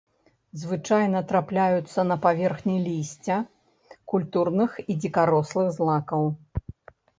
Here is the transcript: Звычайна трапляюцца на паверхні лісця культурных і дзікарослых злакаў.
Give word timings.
Звычайна 0.61 1.19
трапляюцца 1.31 2.05
на 2.13 2.17
паверхні 2.23 2.75
лісця 2.87 3.37
культурных 4.15 4.83
і 4.89 4.99
дзікарослых 5.05 5.73
злакаў. 5.79 6.23